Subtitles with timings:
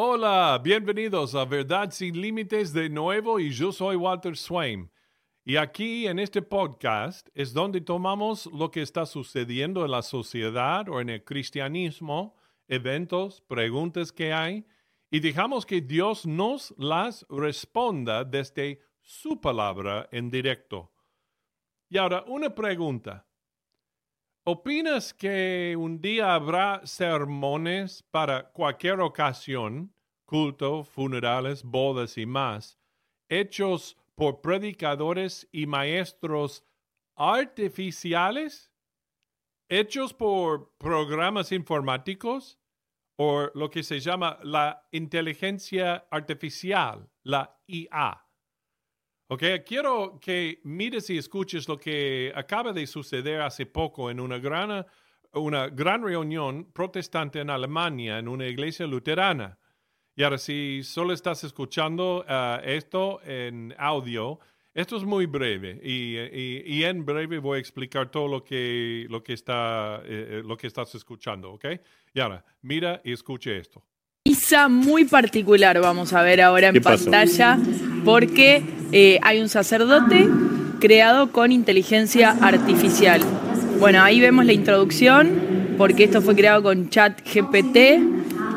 [0.00, 4.88] Hola, bienvenidos a Verdad sin Límites de nuevo y yo soy Walter Swain.
[5.44, 10.88] Y aquí en este podcast es donde tomamos lo que está sucediendo en la sociedad
[10.88, 12.36] o en el cristianismo,
[12.68, 14.64] eventos, preguntas que hay,
[15.10, 20.92] y dejamos que Dios nos las responda desde su palabra en directo.
[21.88, 23.27] Y ahora, una pregunta.
[24.50, 29.92] ¿Opinas que un día habrá sermones para cualquier ocasión,
[30.24, 32.78] culto, funerales, bodas y más,
[33.28, 36.64] hechos por predicadores y maestros
[37.14, 38.72] artificiales?
[39.68, 42.58] ¿Hechos por programas informáticos?
[43.16, 48.27] O lo que se llama la inteligencia artificial, la IA.
[49.30, 54.38] Ok, quiero que mires y escuches lo que acaba de suceder hace poco en una
[54.38, 54.86] gran,
[55.34, 59.58] una gran reunión protestante en Alemania, en una iglesia luterana.
[60.16, 64.40] Y ahora, si solo estás escuchando uh, esto en audio,
[64.72, 69.06] esto es muy breve y, y, y, en breve voy a explicar todo lo que,
[69.10, 71.66] lo que, está, eh, lo que estás escuchando, ¿ok?
[72.14, 73.84] Y ahora, mira y escuche esto.
[74.24, 77.58] Misa muy particular vamos a ver ahora en pantalla
[78.04, 80.28] porque eh, hay un sacerdote
[80.80, 83.20] creado con inteligencia artificial.
[83.80, 85.30] Bueno, ahí vemos la introducción
[85.76, 88.00] porque esto fue creado con chat GPT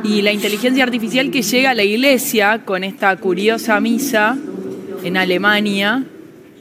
[0.04, 4.38] y la inteligencia artificial que llega a la iglesia con esta curiosa misa
[5.04, 6.04] en Alemania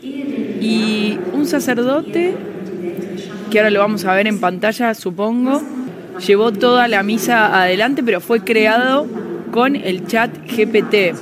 [0.03, 2.35] y un sacerdote
[3.51, 5.63] que ahora lo vamos a ver en pantalla supongo
[6.21, 9.07] llevó toda la misa adelante, pero fue creado
[9.51, 11.17] con el chat GPT.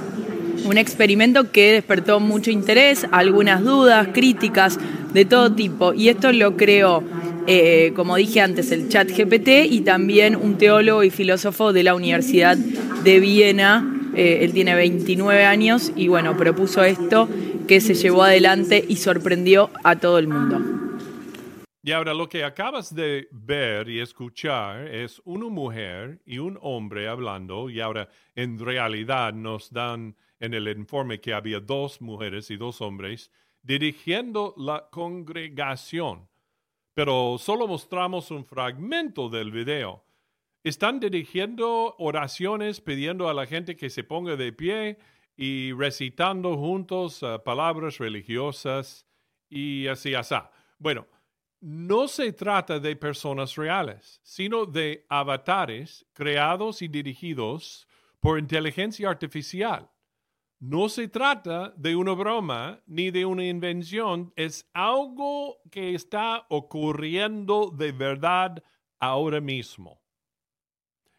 [0.64, 4.78] Un experimento que despertó mucho interés, algunas dudas, críticas
[5.12, 5.94] de todo tipo.
[5.94, 7.02] Y esto lo creó,
[7.46, 11.94] eh, como dije antes, el chat GPT y también un teólogo y filósofo de la
[11.94, 13.94] Universidad de Viena.
[14.14, 17.28] Eh, él tiene 29 años y bueno, propuso esto
[17.66, 20.78] que se llevó adelante y sorprendió a todo el mundo.
[21.88, 27.08] Y ahora lo que acabas de ver y escuchar es una mujer y un hombre
[27.08, 32.56] hablando y ahora en realidad nos dan en el informe que había dos mujeres y
[32.56, 33.30] dos hombres
[33.62, 36.28] dirigiendo la congregación.
[36.94, 40.04] Pero solo mostramos un fragmento del video.
[40.64, 44.98] Están dirigiendo oraciones pidiendo a la gente que se ponga de pie
[45.36, 49.06] y recitando juntos uh, palabras religiosas
[49.48, 50.34] y así, así.
[50.78, 51.06] Bueno,
[51.60, 57.86] no se trata de personas reales, sino de avatares creados y dirigidos
[58.20, 59.88] por inteligencia artificial.
[60.60, 67.70] No se trata de una broma ni de una invención, es algo que está ocurriendo
[67.70, 68.62] de verdad
[68.98, 70.02] ahora mismo.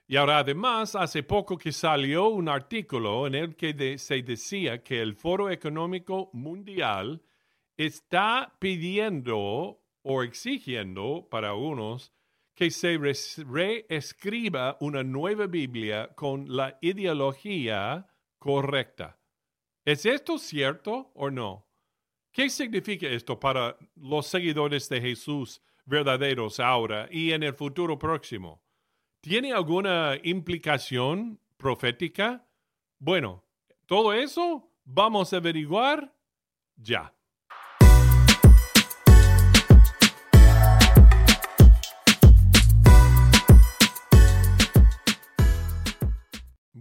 [0.08, 5.02] Y ahora además, hace poco que salió un artículo en el que se decía que
[5.02, 7.22] el Foro Económico Mundial
[7.78, 12.12] está pidiendo o exigiendo para unos
[12.56, 18.08] que se reescriba una nueva Biblia con la ideología
[18.38, 19.19] correcta.
[19.90, 21.68] ¿Es esto cierto o no?
[22.32, 28.62] ¿Qué significa esto para los seguidores de Jesús verdaderos ahora y en el futuro próximo?
[29.20, 32.48] ¿Tiene alguna implicación profética?
[33.00, 33.44] Bueno,
[33.88, 36.16] todo eso vamos a averiguar
[36.76, 37.12] ya.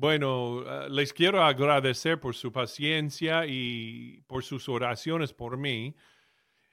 [0.00, 5.96] Bueno, uh, les quiero agradecer por su paciencia y por sus oraciones por mí.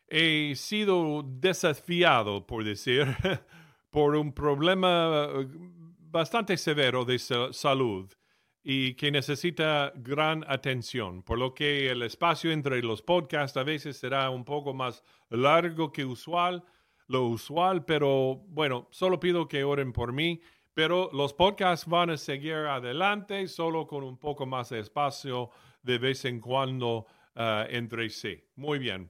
[0.07, 3.07] He sido desafiado, por decir,
[3.89, 5.49] por un problema uh,
[5.97, 8.13] bastante severo de salud
[8.63, 13.97] y que necesita gran atención, por lo que el espacio entre los podcasts a veces
[13.97, 16.63] será un poco más largo que usual,
[17.07, 20.41] lo usual, pero bueno, solo pido que oren por mí
[20.75, 25.49] pero los podcasts van a seguir adelante solo con un poco más de espacio
[25.81, 28.43] de vez en cuando uh, entre sí.
[28.57, 29.09] Muy bien.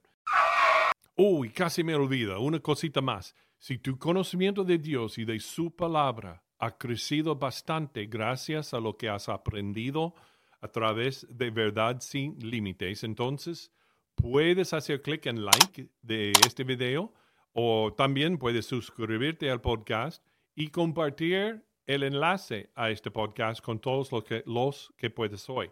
[1.16, 2.40] Uy, casi me olvido.
[2.40, 3.36] Una cosita más.
[3.58, 8.96] Si tu conocimiento de Dios y de su palabra ha crecido bastante gracias a lo
[8.96, 10.14] que has aprendido
[10.62, 13.72] a través de verdad sin límites, entonces
[14.14, 17.12] puedes hacer clic en like de este video
[17.54, 20.24] o también puedes suscribirte al podcast
[20.56, 24.10] y compartir el enlace a este podcast con todos
[24.46, 25.69] los que, puedes hoy.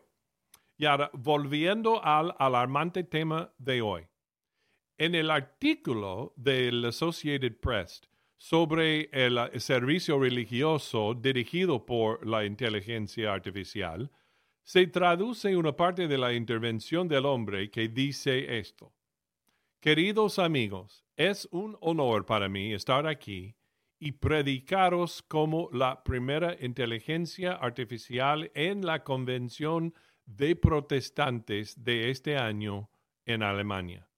[0.78, 4.06] Y ahora, volviendo al alarmante tema de hoy.
[4.98, 8.02] En el artículo del Associated Press
[8.38, 14.12] sobre el servicio religioso dirigido por la inteligencia artificial,
[14.64, 18.94] se traduce una parte de la intervención del hombre que dice esto.
[19.80, 23.56] Queridos amigos, es un honor para mí estar aquí
[24.04, 29.94] y predicaros como la primera inteligencia artificial en la convención
[30.26, 32.90] de protestantes de este año
[33.26, 34.10] en Alemania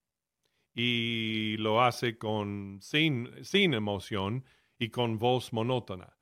[0.74, 4.44] y lo hace con, sin, sin emoción
[4.80, 6.18] y con voz monótona.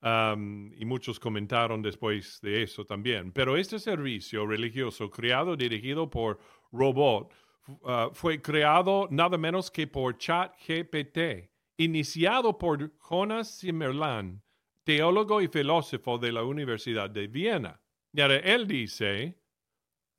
[0.00, 3.32] y muchos comentaron después de eso también.
[3.32, 6.38] Pero este servicio religioso creado, dirigido por
[6.70, 7.34] robot,
[7.66, 14.42] uh, fue creado nada menos que por ChatGPT, iniciado por Jonas Zimmerland,
[14.84, 17.80] teólogo y filósofo de la Universidad de Viena.
[18.12, 19.40] Y él dice,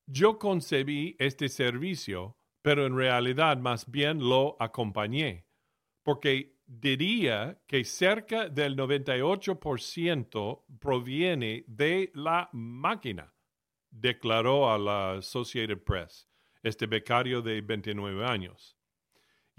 [0.07, 5.47] yo concebí este servicio pero en realidad más bien lo acompañé,
[6.03, 13.33] porque diría que cerca del 98% proviene de la máquina,
[13.89, 16.29] declaró a la Associated Press
[16.61, 18.77] este becario de 29 años.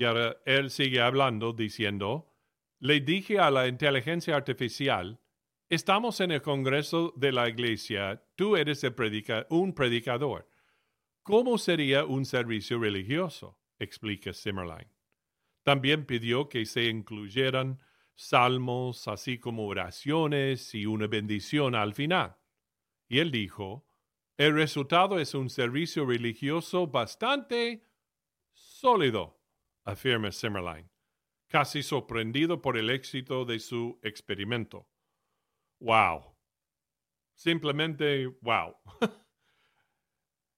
[0.01, 2.35] Y ahora él sigue hablando diciendo,
[2.79, 5.21] le dije a la inteligencia artificial,
[5.69, 8.83] estamos en el Congreso de la Iglesia, tú eres
[9.51, 10.49] un predicador.
[11.23, 13.59] ¿Cómo sería un servicio religioso?
[13.79, 14.89] explica Zimmerlein.
[15.65, 17.79] También pidió que se incluyeran
[18.15, 22.37] salmos, así como oraciones y una bendición al final.
[23.07, 23.87] Y él dijo,
[24.39, 27.85] el resultado es un servicio religioso bastante
[28.55, 29.40] sólido,
[29.85, 30.89] afirma Zimmerlein,
[31.49, 34.87] casi sorprendido por el éxito de su experimento.
[35.81, 36.37] ¡Wow!
[37.35, 38.77] Simplemente wow.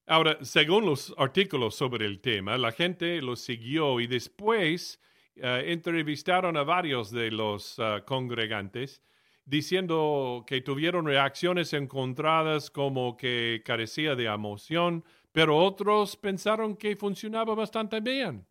[0.07, 5.01] Ahora, según los artículos sobre el tema, la gente lo siguió y después
[5.37, 9.03] eh, entrevistaron a varios de los eh, congregantes
[9.45, 17.55] diciendo que tuvieron reacciones encontradas como que carecía de emoción, pero otros pensaron que funcionaba
[17.55, 18.47] bastante bien.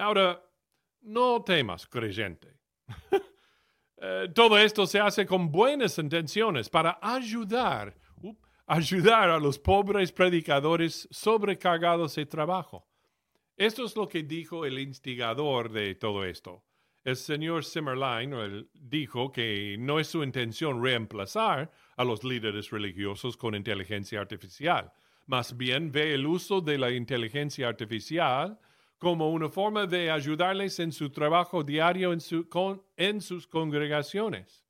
[0.00, 0.42] Ahora,
[1.02, 2.58] no temas, creyente.
[4.02, 7.94] Eh, todo esto se hace con buenas intenciones para ayudar
[8.70, 12.86] ayudar a los pobres predicadores sobrecargados de trabajo.
[13.56, 16.62] Esto es lo que dijo el instigador de todo esto.
[17.02, 23.56] El señor Zimmerlein dijo que no es su intención reemplazar a los líderes religiosos con
[23.56, 24.92] inteligencia artificial.
[25.26, 28.56] Más bien ve el uso de la inteligencia artificial
[29.00, 34.62] como una forma de ayudarles en su trabajo diario en, sus congregaciones.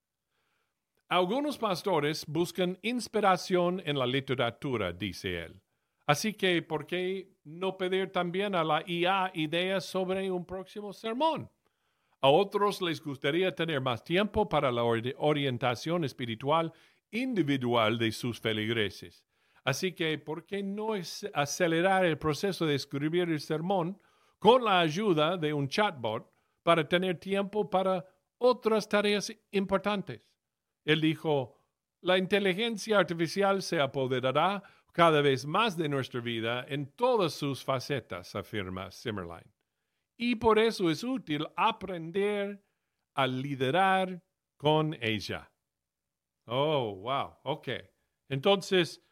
[1.09, 5.61] Algunos pastores buscan inspiración en la literatura, dice él.
[6.07, 11.51] Así que, ¿por qué no pedir también a la IA ideas sobre un próximo sermón?
[12.21, 16.73] A otros les gustaría tener más tiempo para la orientación espiritual
[17.11, 19.25] individual de sus feligreses.
[19.65, 20.93] Así que, ¿por qué no
[21.35, 24.01] acelerar el proceso de escribir el sermón
[24.41, 26.29] con la ayuda de un chatbot
[26.65, 28.05] para tener tiempo para
[28.39, 30.23] otras tareas importantes?
[30.85, 31.61] Él dijo,
[32.03, 38.35] la inteligencia artificial se apoderará cada vez más de nuestra vida en todas sus facetas,
[38.35, 39.45] afirma Zimmerlein.
[40.19, 42.65] Y por eso es útil aprender
[43.15, 44.23] a liderar
[44.57, 45.51] con ella.
[46.47, 47.69] Oh, wow, ok.
[48.29, 49.03] Entonces,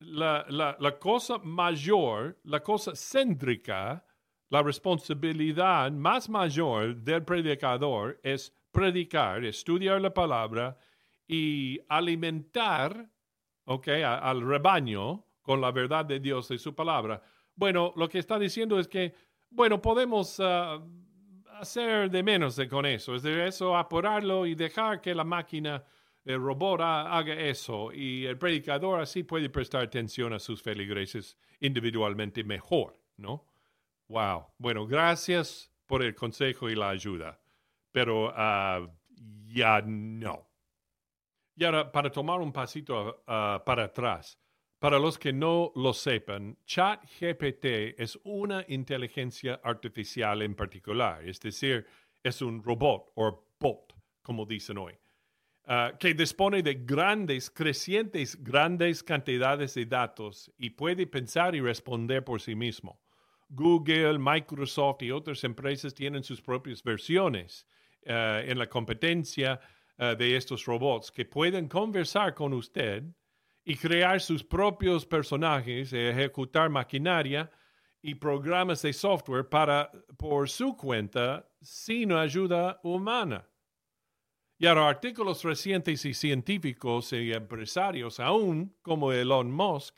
[0.00, 4.04] la, la cosa mayor, la cosa céntrica,
[4.50, 10.78] la responsabilidad más mayor del predicador es predicar, estudiar la palabra
[11.26, 13.10] y alimentar
[13.64, 17.22] okay, al rebaño con la verdad de Dios y su palabra.
[17.54, 19.14] Bueno, lo que está diciendo es que,
[19.50, 20.82] bueno, podemos ah,
[21.58, 25.84] hacer de menos con eso, es de eso, apurarlo y dejar que la máquina,
[26.24, 32.44] el robot haga eso y el predicador así puede prestar atención a sus feligreses individualmente
[32.44, 33.47] mejor, ¿no?
[34.08, 34.46] Wow.
[34.56, 37.38] Bueno, gracias por el consejo y la ayuda,
[37.92, 38.86] pero ah,
[39.46, 40.48] ya no.
[41.54, 44.38] Y ahora, para tomar un pasito ah, para atrás,
[44.78, 51.84] para los que no lo sepan, ChatGPT es una inteligencia artificial en particular, es decir,
[52.22, 54.94] es un robot o bot, como dicen hoy,
[55.66, 62.24] ah, que dispone de grandes, crecientes, grandes cantidades de datos y puede pensar y responder
[62.24, 63.00] por sí mismo.
[63.48, 67.66] Google, Microsoft y otras empresas tienen sus propias versiones
[68.06, 69.60] ah, en la competencia
[69.96, 73.04] eh, de estos robots que pueden conversar con usted
[73.64, 77.50] y crear sus propios personajes, ejecutar maquinaria
[78.00, 83.48] y programas de software para por su cuenta sin ayuda humana.
[84.56, 89.96] Y ahora artículos recientes y científicos y empresarios, aún como Elon Musk,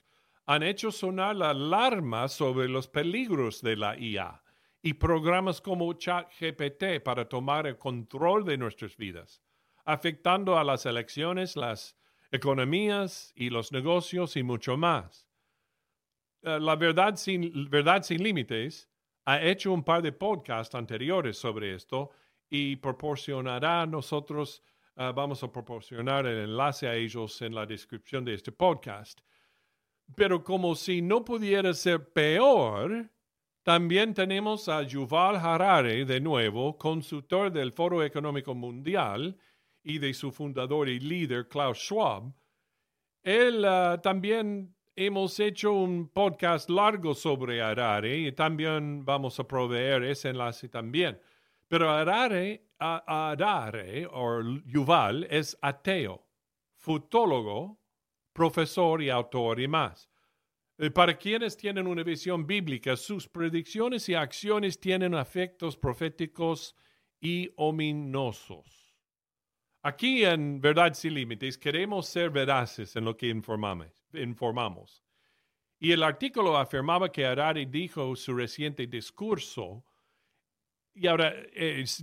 [0.50, 4.42] han hecho sonar la alarma sobre los peligros de la IA
[4.83, 9.40] y programas como ChatGPT para tomar el control de nuestras vidas,
[9.85, 11.97] afectando a las elecciones, las
[12.33, 15.28] economías y los negocios y mucho más.
[16.42, 17.52] Eh, la verdad sin,
[18.19, 18.90] límites
[19.26, 22.11] ha hecho un par de podcasts anteriores sobre esto
[22.49, 24.64] y proporcionará nosotros,
[24.97, 29.21] eh, vamos a proporcionar el enlace a ellos en la descripción de este podcast.
[30.16, 33.10] Pero como si no pudiera ser peor,
[33.62, 39.36] también tenemos a Yuval Harari de nuevo, consultor del Foro Económico Mundial
[39.82, 42.32] y de su fundador y líder Klaus Schwab.
[43.22, 50.04] Él eh, también hemos hecho un podcast largo sobre Harari y también vamos a proveer
[50.04, 51.20] ese enlace también.
[51.68, 56.26] Pero Harari, Harari o Yuval es ateo,
[56.76, 57.79] futólogo,
[58.40, 60.09] profesor y autor y más.
[60.78, 66.75] Eh, para quienes tienen una visión bíblica, sus predicciones y acciones tienen efectos proféticos
[67.20, 68.97] y ominosos.
[69.82, 75.04] Aquí en Verdad sin Límites queremos ser veraces en lo que informamos.
[75.78, 79.85] Y el artículo afirmaba que Harari dijo su reciente discurso,
[80.94, 81.35] y ahora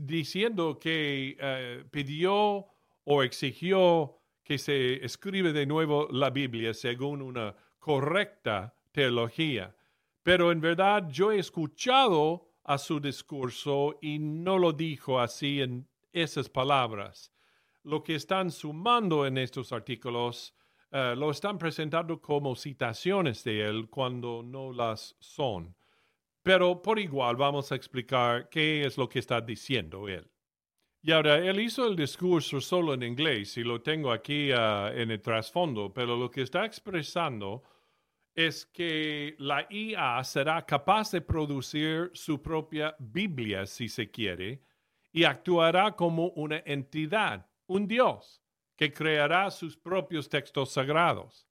[0.02, 2.68] diciendo que eh, pidió
[3.06, 9.76] o exigió que se escribe de nuevo la Biblia según una correcta teología.
[10.24, 15.86] Pero en verdad yo he escuchado a su discurso y no lo dijo así en
[16.14, 17.34] esas palabras.
[17.84, 20.56] Lo que están sumando en estos artículos
[20.92, 25.76] eh, lo están presentando como citaciones de él cuando no las son.
[26.42, 30.26] Pero por igual vamos a explicar qué es lo que está diciendo él.
[31.02, 35.12] Y ahora, él hizo el discurso solo en inglés y lo tengo aquí uh, en
[35.12, 37.64] el trasfondo, pero lo que está expresando
[38.34, 44.62] es que la IA será capaz de producir su propia Biblia, si se quiere,
[45.12, 48.44] y actuará como una entidad, un Dios,
[48.76, 51.48] que creará sus propios textos sagrados.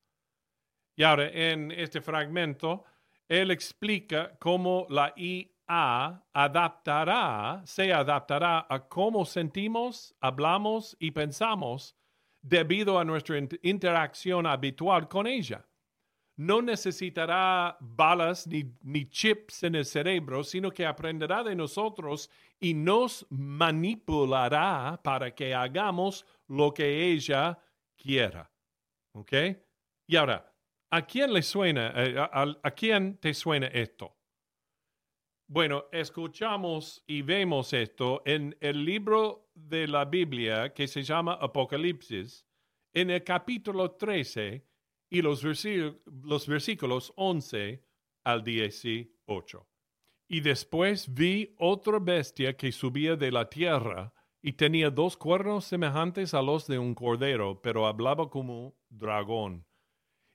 [0.95, 2.85] Y ahora, en este fragmento,
[3.29, 11.97] él explica cómo la IA adaptará, se adaptará a cómo sentimos, hablamos y pensamos
[12.43, 15.67] debido a nuestra interacción habitual con ella
[16.37, 22.31] no necesitará balas ni, chips en el cerebro, sino que aprenderá de nosotros
[22.61, 27.59] y nos manipulará para que hagamos lo que ella
[27.97, 28.51] quiera.
[29.13, 29.33] ¿Ok?
[30.07, 30.53] Y ahora,
[30.91, 34.16] ¿a quién le suena, eh, a quién te suena esto?
[35.49, 42.45] Bueno, escuchamos y vemos esto en el libro de la Biblia que se llama Apocalipsis,
[42.93, 44.67] en el capítulo 13
[45.09, 45.45] y los,
[46.25, 47.81] los versículos 11
[48.25, 49.69] al 18.
[50.27, 54.13] Y después vi otra bestia que subía de la tierra
[54.43, 59.65] y tenía dos cuernos semejantes a los de un cordero, pero hablaba como dragón.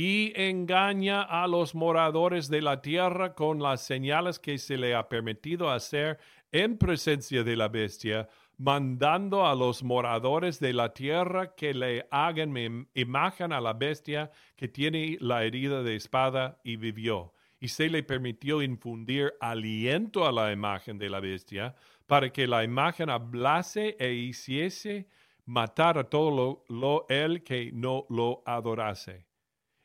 [0.00, 5.08] y engaña a los moradores de la tierra con las señales que se le ha
[5.08, 6.20] permitido hacer
[6.52, 8.28] en presencia de la bestia,
[8.58, 14.68] mandando a los moradores de la tierra que le hagan imagen a la bestia que
[14.68, 20.52] tiene la herida de espada y vivió y se le permitió infundir aliento a la
[20.52, 21.74] imagen de la bestia
[22.06, 25.08] para que la imagen hablase e hiciese
[25.44, 29.27] matar a todo lo, el que no lo adorase.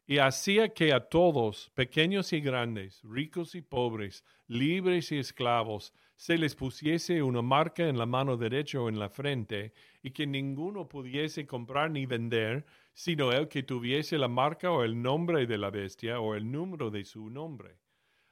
[0.05, 6.37] Y hacía que a todos, pequeños y grandes, ricos y pobres, libres y esclavos, se
[6.37, 10.89] les pusiese una marca en la mano derecha o en la frente, y que ninguno
[10.89, 15.69] pudiese comprar ni vender, sino el que tuviese la marca o el nombre de la
[15.69, 17.79] bestia o el número de su nombre.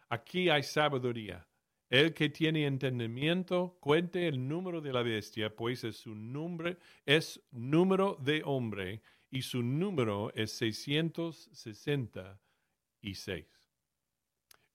[0.10, 1.48] Aquí hay sabiduría.
[1.90, 7.42] El que tiene entendimiento, cuente el número de la bestia, pues es su nombre, es
[7.52, 13.48] número de hombre, y su número es 666.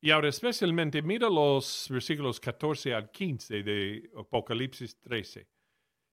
[0.00, 5.46] Y ahora especialmente mira los versículos 14 al 15 de Apocalipsis 13.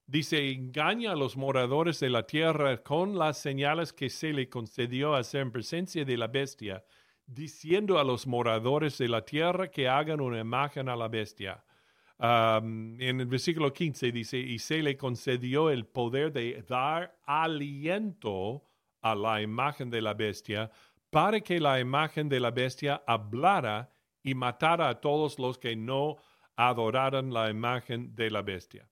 [0.05, 5.15] Dice, engaña a los moradores de la tierra con las señales que se le concedió
[5.15, 6.83] hacer en presencia de la bestia,
[7.25, 11.63] diciendo a los moradores de la tierra que hagan una imagen a la bestia.
[12.23, 18.63] En el versículo 15 dice, y se le concedió el poder de dar aliento
[19.01, 20.71] a la imagen de la bestia
[21.09, 23.89] para que la imagen de la bestia hablara
[24.23, 26.15] y matara a todos los que no
[26.55, 28.87] adoraran la imagen de la bestia.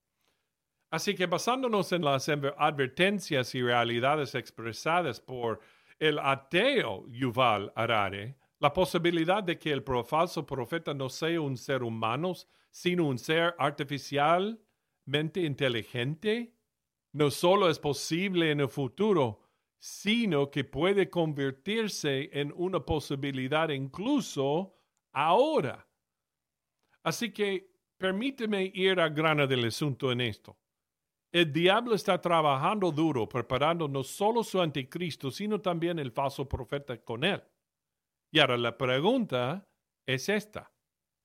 [0.90, 5.62] Así que basándonos en las advertencias y realidades expresadas por
[6.00, 11.82] el ateo Yuval Harari, la posibilidad de que el falso profeta no sea un ser
[11.82, 12.34] humano,
[12.70, 16.54] sino un ser artificialmente inteligente,
[17.12, 19.42] no solo es posible en el futuro,
[19.80, 24.76] sino que puede convertirse en una posibilidad incluso
[25.12, 25.88] ahora.
[27.02, 30.56] Así que permíteme ir a grana del asunto en esto.
[31.32, 36.96] El diablo está trabajando duro preparando no solo su anticristo, sino también el falso profeta
[37.04, 37.42] con él.
[38.32, 39.68] Y ahora la pregunta
[40.06, 40.72] es esta.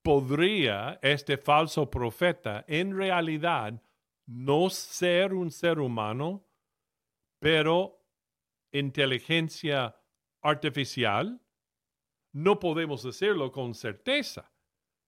[0.02, 3.82] ¿Podría este falso profeta en realidad
[4.26, 6.46] no ser un ser humano,
[7.38, 8.04] pero
[8.72, 9.96] inteligencia
[10.42, 11.40] artificial?
[12.32, 14.52] No podemos decirlo con certeza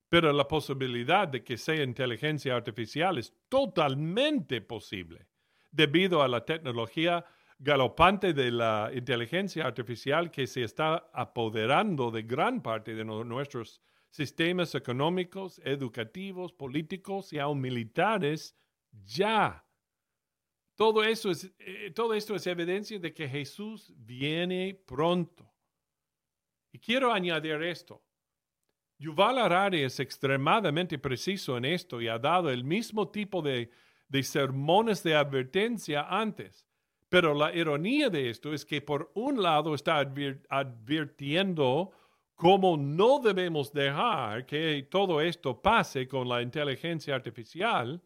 [0.09, 5.29] pero la posibilidad de que sea inteligencia artificial es totalmente posible
[5.71, 7.25] debido a la tecnología
[7.59, 14.75] galopante de la inteligencia artificial que se está apoderando de gran parte de nuestros sistemas
[14.75, 18.57] económicos, educativos, políticos y aún militares
[19.05, 19.65] ya.
[20.77, 21.25] Todo, es,
[21.59, 25.53] eh, todo esto es evidencia de que Jesús viene pronto.
[26.73, 28.03] Y quiero añadir esto.
[28.99, 33.71] Yuval Harari es extremadamente preciso en esto y ha dado el mismo tipo de,
[34.23, 36.68] sermones de advertencia antes.
[37.09, 41.93] Pero la ironía de esto es que por un lado está advirtiendo
[42.35, 48.01] cómo no debemos dejar que todo esto pase con la inteligencia artificial,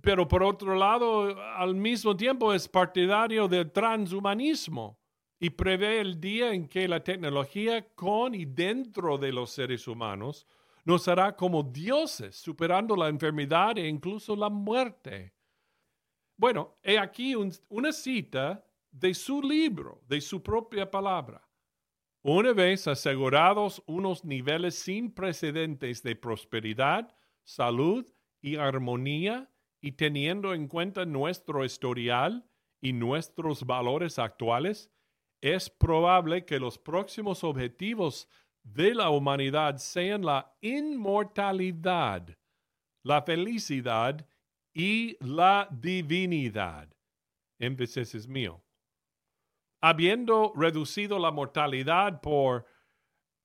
[0.00, 4.98] pero por otro lado, al mismo tiempo es partidario del transhumanismo
[5.38, 10.46] y prevé el día en que la tecnología con y dentro de los seres humanos
[10.84, 15.32] nos hará como dioses, superando la enfermedad e incluso la muerte.
[16.40, 21.46] Bueno, he aquí una cita de su libro, de su propia palabra.
[22.22, 29.50] Una vez asegurados unos niveles sin precedentes de prosperidad, salud y armonía,
[29.82, 32.48] y teniendo en cuenta nuestro historial
[32.80, 34.90] y nuestros valores actuales,
[35.42, 38.30] es probable que los próximos objetivos
[38.62, 42.34] de la humanidad sean la inmortalidad,
[43.02, 44.26] la felicidad
[44.72, 46.88] y la divinidad.
[47.58, 48.62] Énfasis es mío.
[49.80, 52.66] Habiendo reducido la mortalidad por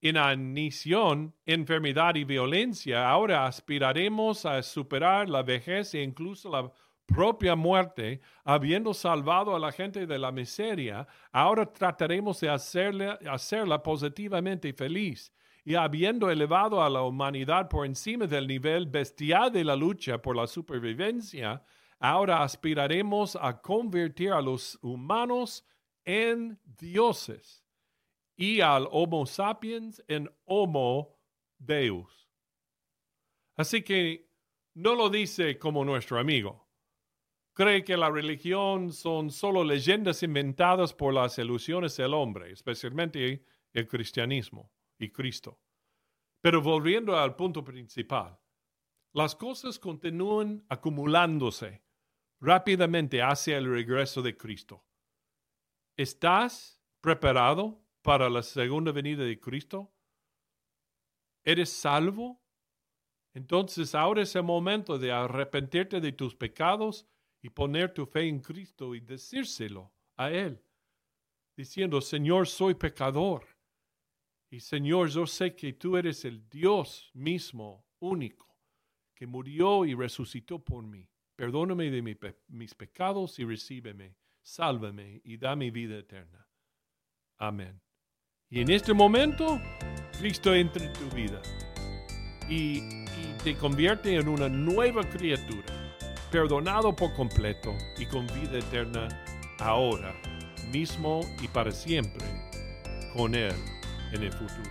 [0.01, 6.71] inanición, enfermedad y violencia, ahora aspiraremos a superar la vejez e incluso la
[7.05, 14.73] propia muerte, habiendo salvado a la gente de la miseria, ahora trataremos de hacerla positivamente
[14.73, 15.31] feliz.
[15.65, 20.35] Y habiendo elevado a la humanidad por encima del nivel bestial de la lucha por
[20.35, 21.63] la supervivencia,
[21.99, 25.65] ahora aspiraremos a convertir a los humanos
[26.05, 27.65] en dioses
[28.37, 31.17] y al Homo sapiens en Homo
[31.57, 32.29] Deus.
[33.57, 34.29] Así que
[34.75, 36.65] no lo dice como nuestro amigo
[37.55, 43.87] cree que la religión son solo leyendas inventadas por las ilusiones del hombre, especialmente el
[43.87, 45.59] cristianismo y Cristo.
[46.41, 48.39] Pero volviendo al punto principal,
[49.13, 51.83] las cosas continúan acumulándose
[52.39, 54.85] rápidamente hacia el regreso de Cristo.
[55.97, 59.93] ¿Estás preparado para la segunda venida de Cristo?
[61.43, 62.41] ¿Eres salvo?
[63.33, 67.07] Entonces ahora es el momento de arrepentirte de tus pecados
[67.41, 70.63] y poner tu fe en Cristo y decírselo a Él,
[71.55, 73.54] diciendo, Señor, soy pecador.
[74.49, 78.55] Y Señor, yo sé que tú eres el Dios mismo, único,
[79.13, 81.09] que murió y resucitó por mí.
[81.35, 82.01] Perdóname de
[82.47, 86.47] mis pecados y recíbeme, sálvame y da mi vida eterna.
[87.37, 87.81] Amén.
[88.49, 89.59] Y en este momento,
[90.19, 91.41] Cristo entra en tu vida
[92.47, 92.79] y
[93.43, 95.95] te convierte en una nueva criatura
[96.31, 99.07] perdonado por completo y con vida eterna
[99.59, 100.13] ahora,
[100.71, 102.25] mismo y para siempre,
[103.13, 103.53] con Él
[104.11, 104.69] en el futuro.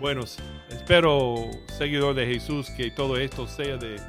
[0.00, 0.22] Bueno,
[0.68, 4.00] espero, seguidor de Jesús, que todo esto sea de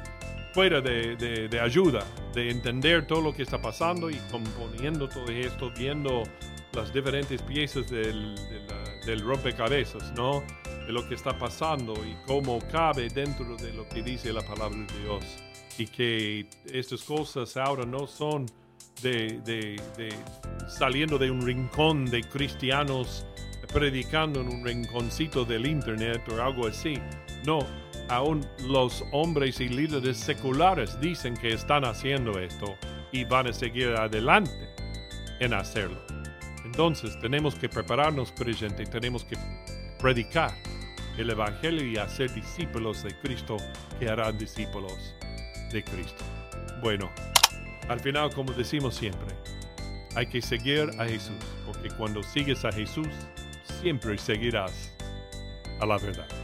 [0.54, 6.22] fuera de, ayuda, de entender todo lo que está pasando y componiendo todo esto, viendo
[6.72, 8.36] las diferentes piezas del,
[9.04, 10.44] de rompecabezas, ¿no?
[10.86, 14.78] De lo que está pasando y cómo cabe dentro de lo que dice la palabra
[14.78, 15.24] de Dios.
[15.76, 18.46] Y que estas cosas ahora no son
[19.02, 20.08] de, de, de
[20.68, 23.26] saliendo de un rincón de cristianos
[23.74, 26.94] predicando en un rinconcito del internet o algo así.
[27.44, 27.58] No,
[28.08, 32.76] aún los hombres y líderes seculares dicen que están haciendo esto
[33.10, 34.70] y van a seguir adelante
[35.40, 36.00] en hacerlo.
[36.64, 39.36] Entonces tenemos que prepararnos presente tenemos que
[39.98, 40.52] predicar
[41.18, 43.56] el Evangelio y hacer discípulos de Cristo
[43.98, 45.14] que harán discípulos
[45.72, 46.24] de Cristo.
[46.80, 47.10] Bueno,
[47.88, 49.34] al final, como decimos siempre,
[50.14, 53.08] hay que seguir a Jesús, porque cuando sigues a Jesús,
[53.84, 54.90] siempre seguirás
[55.78, 56.43] a la verdad.